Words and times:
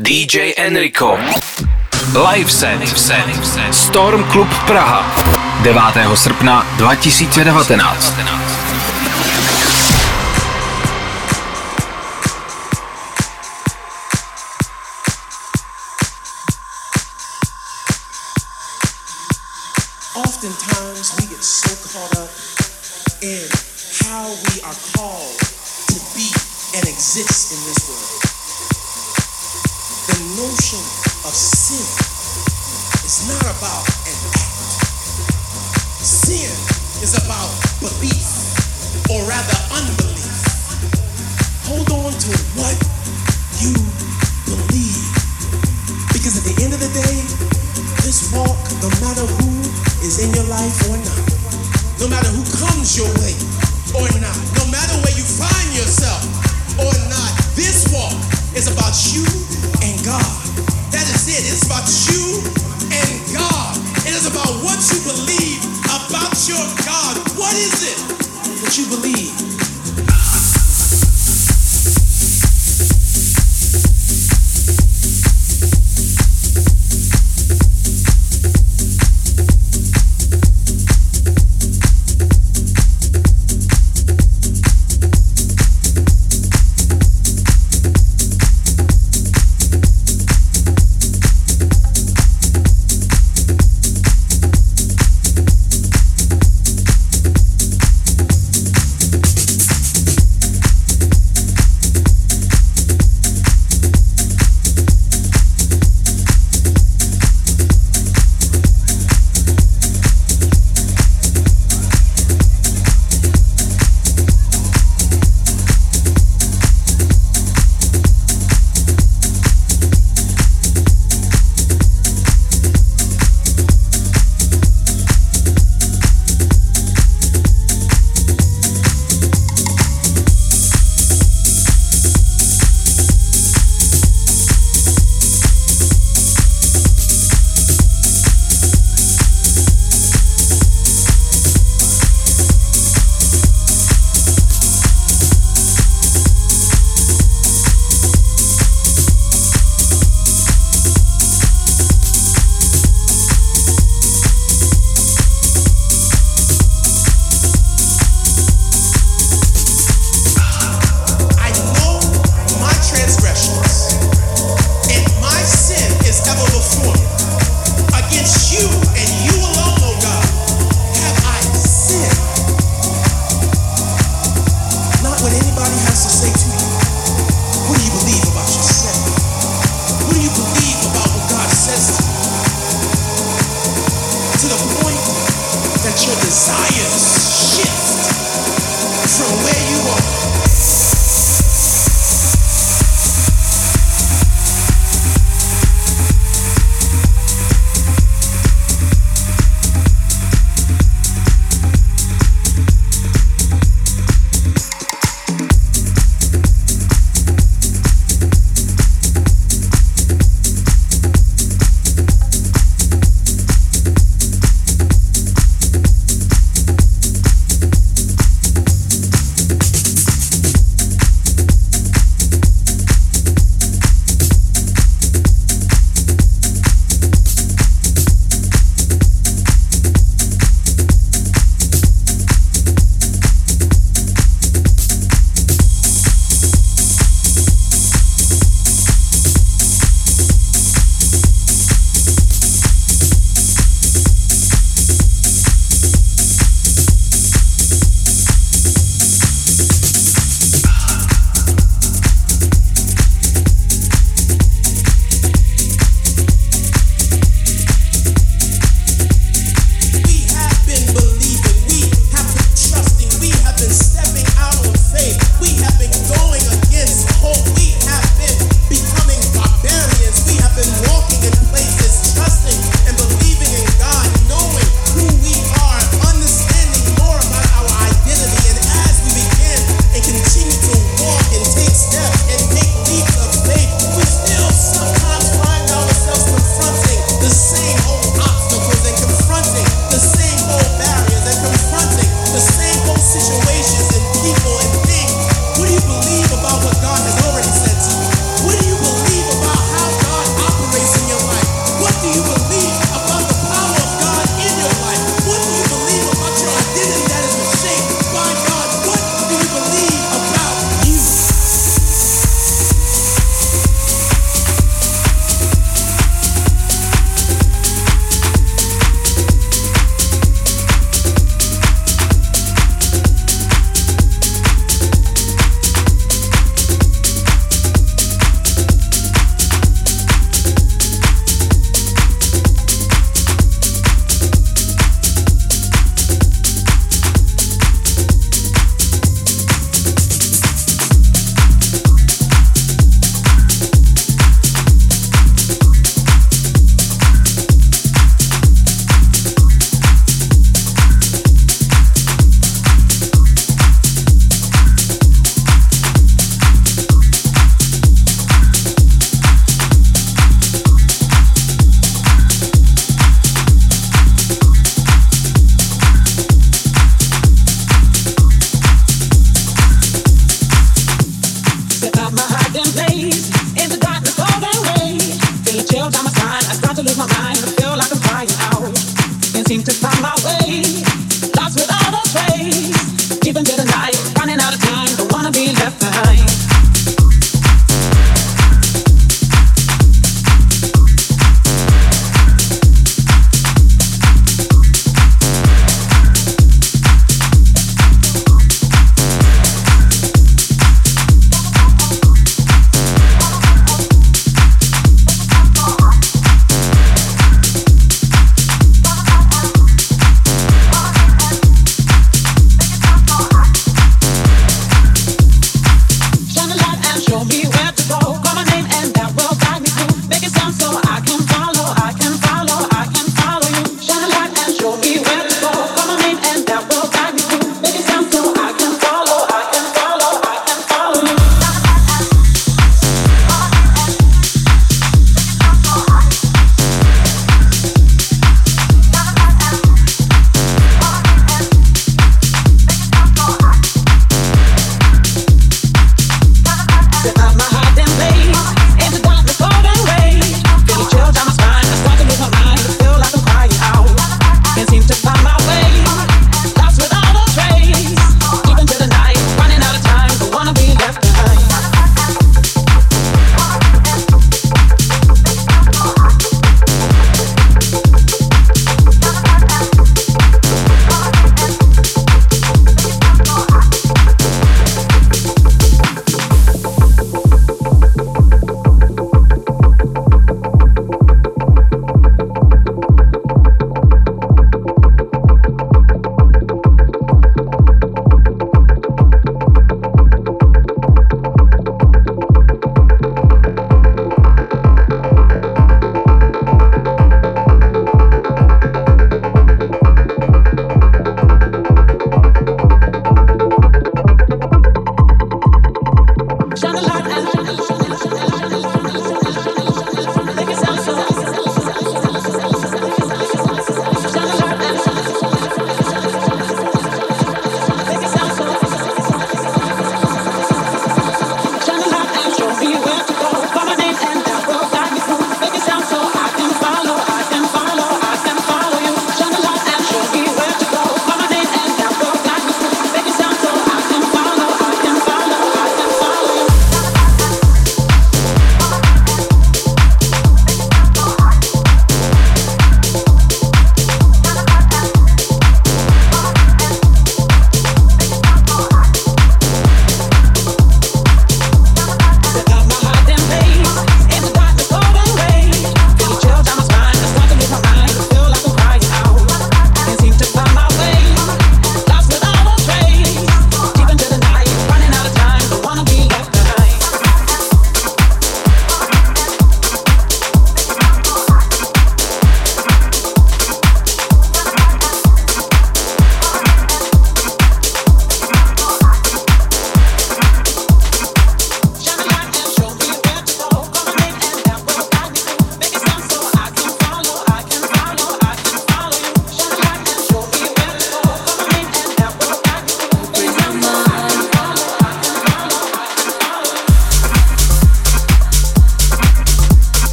DJ 0.00 0.54
Enrico. 0.56 1.18
Live 2.12 2.48
set. 2.48 2.80
Storm 3.72 4.24
Club 4.28 4.46
Praha. 4.64 5.02
9. 5.64 6.16
srpna 6.16 6.64
2019. 6.76 8.97
Is 50.08 50.24
in 50.24 50.32
your 50.32 50.48
life 50.48 50.88
or 50.88 50.96
not, 50.96 51.20
no 52.00 52.08
matter 52.08 52.32
who 52.32 52.40
comes 52.56 52.96
your 52.96 53.12
way 53.20 53.36
or 53.92 54.08
not, 54.24 54.40
no 54.56 54.64
matter 54.72 54.96
where 55.04 55.12
you 55.12 55.20
find 55.20 55.68
yourself 55.76 56.24
or 56.80 56.88
not, 57.12 57.30
this 57.52 57.84
walk 57.92 58.16
is 58.56 58.72
about 58.72 58.96
you 59.12 59.20
and 59.84 59.92
God. 60.08 60.32
That 60.96 61.04
is 61.12 61.28
it. 61.28 61.44
It's 61.44 61.68
about 61.68 61.84
you 62.08 62.40
and 62.88 63.12
God. 63.36 63.76
It 64.08 64.16
is 64.16 64.24
about 64.24 64.48
what 64.64 64.80
you 64.88 64.98
believe 65.04 65.60
about 65.84 66.32
your 66.48 66.64
God. 66.88 67.20
What 67.36 67.52
is 67.52 67.76
it 67.84 68.00
that 68.64 68.80
you 68.80 68.88
believe? 68.88 69.57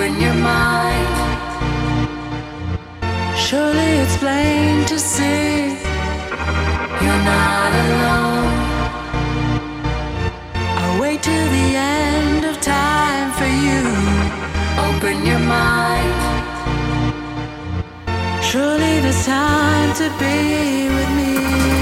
open 0.00 0.18
your 0.18 0.34
mind. 0.34 1.08
Surely 3.36 3.90
it's 4.02 4.16
plain 4.16 4.86
to 4.86 4.98
see 4.98 5.76
you're 7.02 7.24
not 7.34 7.70
alone. 7.84 8.50
I'll 10.80 11.00
wait 11.02 11.22
till 11.22 11.48
the 11.58 11.68
end 11.76 12.44
of 12.46 12.58
time 12.62 13.30
for 13.38 13.50
you. 13.66 13.82
Open 14.88 15.26
your 15.26 15.42
mind. 15.58 16.20
Surely 18.42 19.00
there's 19.00 19.26
time 19.26 19.92
to 20.00 20.08
be 20.18 20.88
with 20.96 21.10
me. 21.18 21.79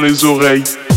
Les 0.00 0.24
oreilles. 0.24 0.87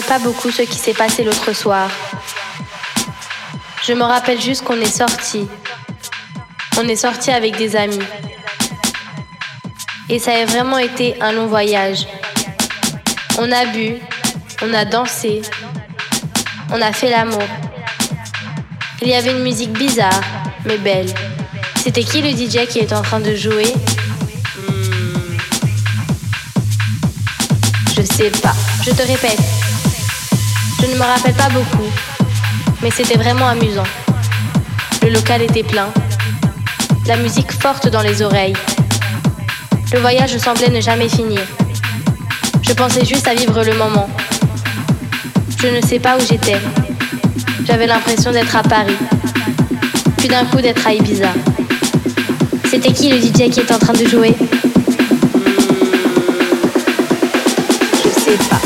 Pas 0.00 0.18
beaucoup 0.18 0.50
ce 0.50 0.62
qui 0.62 0.76
s'est 0.76 0.94
passé 0.94 1.24
l'autre 1.24 1.52
soir. 1.52 1.90
Je 3.86 3.92
me 3.92 4.02
rappelle 4.02 4.40
juste 4.40 4.62
qu'on 4.64 4.80
est 4.80 4.96
sorti. 4.96 5.48
On 6.78 6.86
est 6.88 6.96
sorti 6.96 7.30
avec 7.30 7.56
des 7.56 7.76
amis. 7.76 7.98
Et 10.08 10.18
ça 10.18 10.32
a 10.32 10.44
vraiment 10.44 10.78
été 10.78 11.20
un 11.20 11.32
long 11.32 11.46
voyage. 11.46 12.06
On 13.38 13.50
a 13.50 13.64
bu, 13.66 13.94
on 14.62 14.74
a 14.74 14.84
dansé, 14.84 15.42
on 16.72 16.80
a 16.80 16.92
fait 16.92 17.10
l'amour. 17.10 17.42
Il 19.02 19.08
y 19.08 19.14
avait 19.14 19.30
une 19.30 19.42
musique 19.42 19.72
bizarre, 19.72 20.20
mais 20.64 20.78
belle. 20.78 21.12
C'était 21.76 22.04
qui 22.04 22.20
le 22.20 22.30
DJ 22.30 22.68
qui 22.68 22.80
est 22.80 22.92
en 22.92 23.02
train 23.02 23.20
de 23.20 23.34
jouer? 23.34 23.72
Hmm. 24.56 25.36
Je 27.96 28.02
sais 28.02 28.30
pas. 28.42 28.54
Je 28.84 28.90
te 28.90 29.02
répète, 29.02 29.38
je 30.80 30.86
ne 30.86 30.94
me 30.94 31.02
rappelle 31.02 31.34
pas 31.34 31.48
beaucoup, 31.50 31.90
mais 32.82 32.90
c'était 32.90 33.18
vraiment 33.18 33.48
amusant. 33.48 33.86
Le 35.02 35.10
local 35.10 35.42
était 35.42 35.62
plein, 35.62 35.88
la 37.06 37.16
musique 37.16 37.52
forte 37.52 37.88
dans 37.88 38.02
les 38.02 38.22
oreilles. 38.22 38.54
Le 39.92 40.00
voyage 40.00 40.36
semblait 40.38 40.70
ne 40.70 40.80
jamais 40.80 41.08
finir. 41.08 41.40
Je 42.62 42.72
pensais 42.72 43.04
juste 43.04 43.26
à 43.26 43.34
vivre 43.34 43.62
le 43.64 43.74
moment. 43.74 44.08
Je 45.58 45.66
ne 45.66 45.80
sais 45.80 45.98
pas 45.98 46.16
où 46.16 46.20
j'étais. 46.20 46.56
J'avais 47.64 47.86
l'impression 47.86 48.30
d'être 48.30 48.54
à 48.54 48.62
Paris, 48.62 48.96
puis 50.16 50.28
d'un 50.28 50.44
coup 50.44 50.60
d'être 50.60 50.86
à 50.86 50.94
Ibiza. 50.94 51.32
C'était 52.70 52.92
qui 52.92 53.10
le 53.10 53.18
DJ 53.18 53.50
qui 53.50 53.60
est 53.60 53.72
en 53.72 53.78
train 53.78 53.92
de 53.92 54.06
jouer? 54.06 54.34
Je 58.04 58.20
sais 58.20 58.38
pas. 58.48 58.59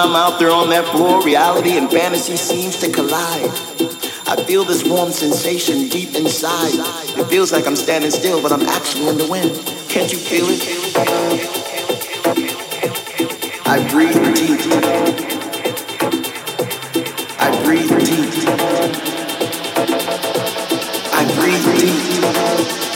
I'm 0.00 0.16
out 0.16 0.38
there 0.38 0.50
on 0.50 0.70
that 0.70 0.86
floor, 0.96 1.22
reality 1.22 1.76
and 1.76 1.90
fantasy 1.90 2.34
seems 2.34 2.78
to 2.78 2.90
collide. 2.90 3.50
I 4.26 4.42
feel 4.46 4.64
this 4.64 4.82
warm 4.82 5.10
sensation 5.10 5.88
deep 5.88 6.14
inside. 6.14 6.72
It 7.20 7.26
feels 7.26 7.52
like 7.52 7.66
I'm 7.66 7.76
standing 7.76 8.10
still, 8.10 8.40
but 8.40 8.50
I'm 8.50 8.62
actually 8.62 9.08
in 9.08 9.18
the 9.18 9.28
wind. 9.28 9.50
Can't 9.90 10.10
you 10.10 10.16
feel 10.16 10.46
it? 10.48 10.62
I 13.66 13.86
breathe 13.90 14.14
deep. 14.34 14.60
I 17.38 17.62
breathe 17.62 17.90
deep. 17.98 18.32
I 21.12 21.24
breathe 21.36 21.78
deep. 21.78 22.89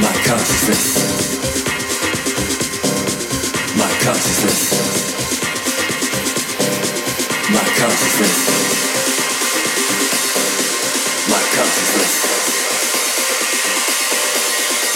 My 0.00 0.10
consciousness. 0.24 1.42
My 3.76 3.90
consciousness. 4.02 4.72
My 7.52 7.64
consciousness. 7.76 8.36
My 11.28 11.42
consciousness. 11.54 12.12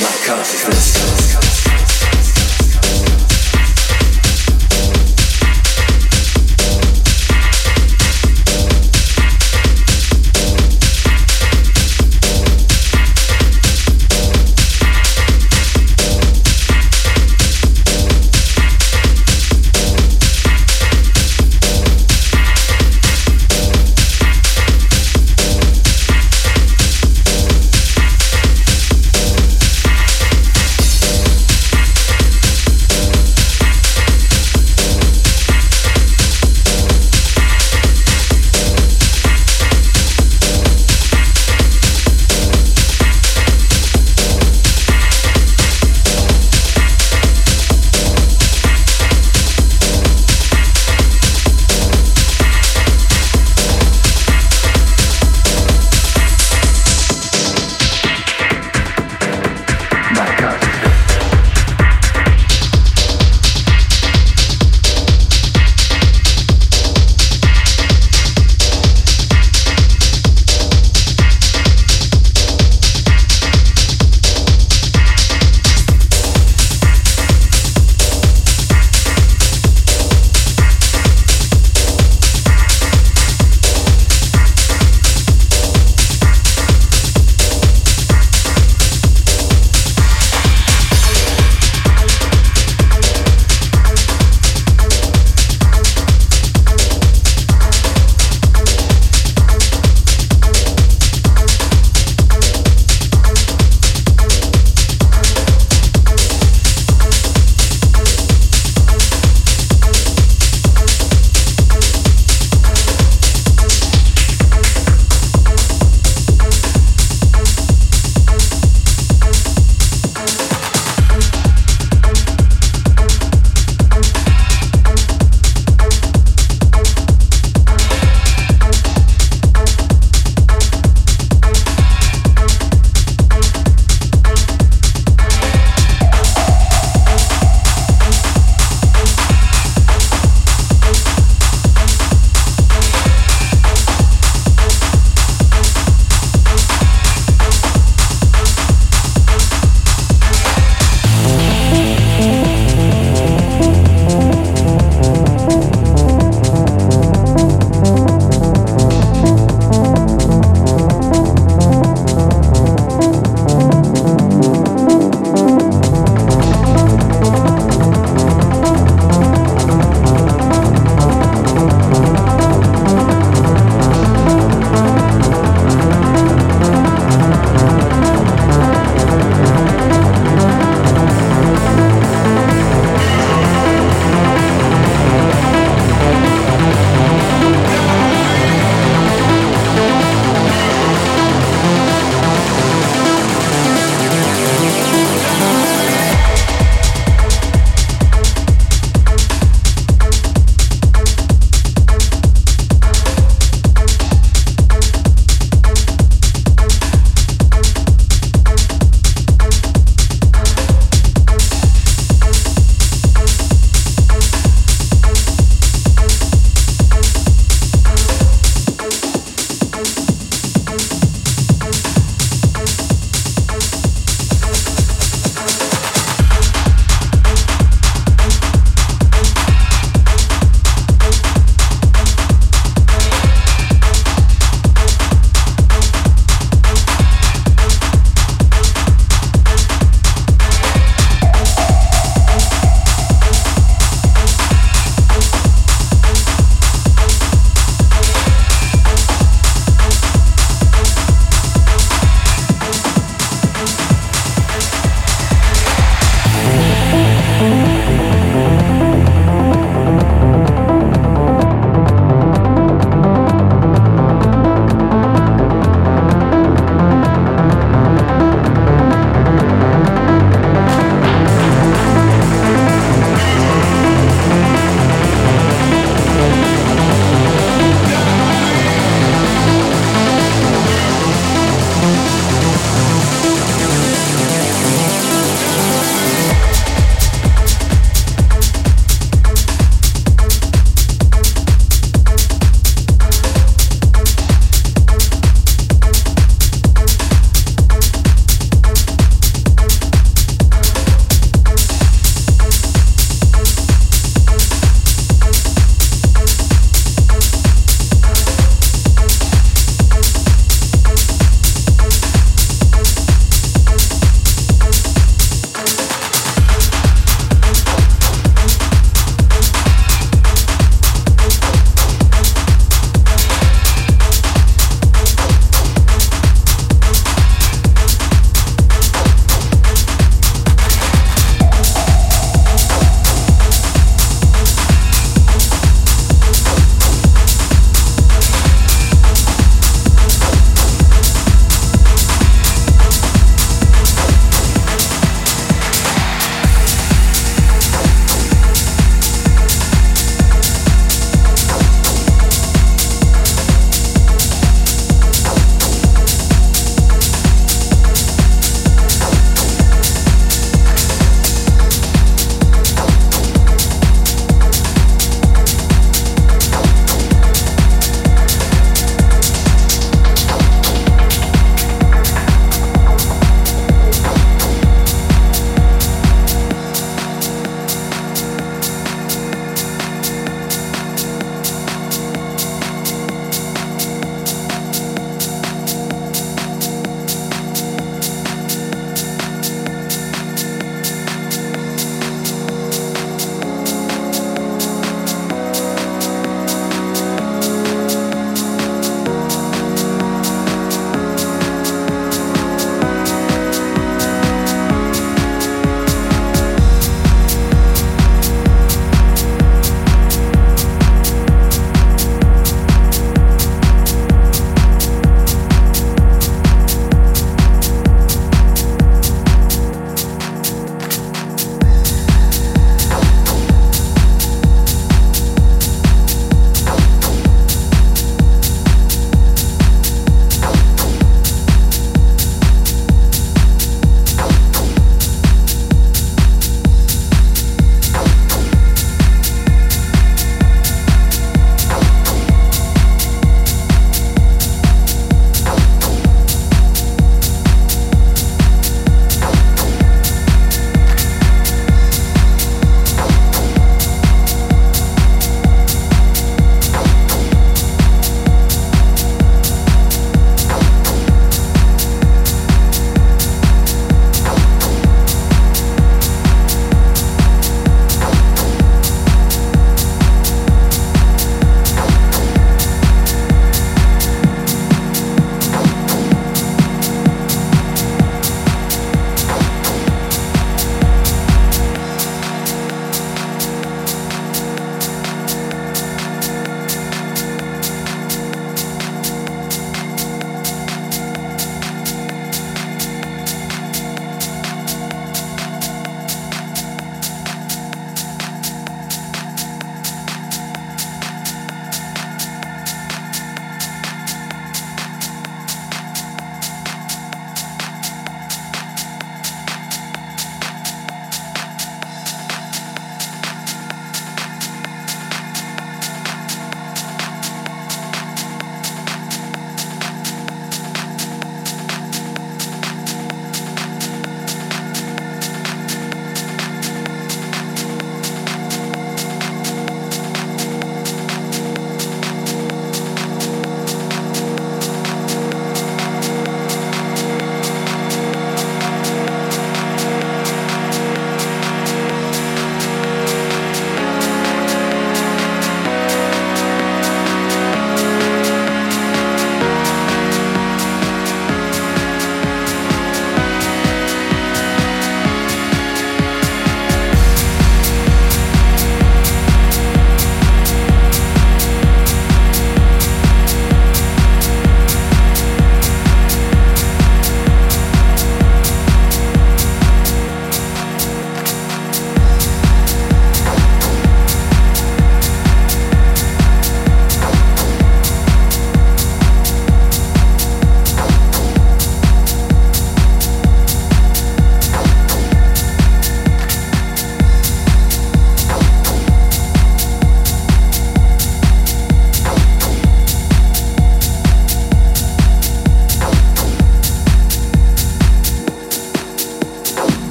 My 0.00 0.14
consciousness. 0.26 1.47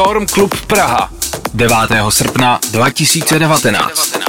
Storm 0.00 0.24
Club 0.26 0.54
Praha. 0.66 1.10
9. 1.52 2.10
srpna 2.10 2.58
2019. 2.72 4.19